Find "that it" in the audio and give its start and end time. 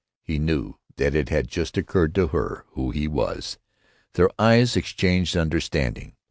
0.95-1.29